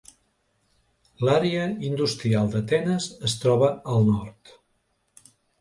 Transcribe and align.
L'àrea 1.27 1.67
industrial 1.91 2.49
d'Atenes 2.57 3.11
es 3.31 3.39
troba 3.47 3.71
al 3.95 4.11
nord. 4.11 4.57